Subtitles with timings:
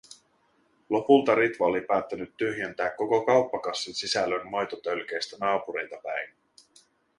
[0.89, 6.33] Lopulta Ritva oli päättänyt tyhjentää koko kauppakassin sisällön maitotölkeistä naapureita päin.